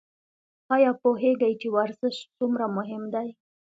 [0.75, 3.29] ایا پوهیږئ چې ورزش څومره مهم دی؟